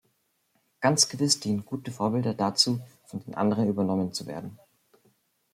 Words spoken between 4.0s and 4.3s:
zu